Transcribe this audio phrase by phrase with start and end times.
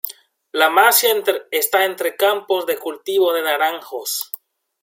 [0.53, 1.13] La masía
[1.51, 4.31] está entre campos de cultivo de naranjos.